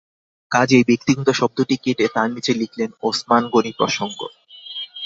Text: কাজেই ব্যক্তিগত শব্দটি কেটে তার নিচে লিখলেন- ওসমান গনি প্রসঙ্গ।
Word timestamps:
কাজেই 0.51 0.83
ব্যক্তিগত 0.83 1.27
শব্দটি 1.31 1.75
কেটে 1.77 2.05
তার 2.07 2.27
নিচে 2.31 2.51
লিখলেন- 2.53 2.97
ওসমান 3.03 3.43
গনি 3.49 3.71
প্রসঙ্গ। 3.77 4.19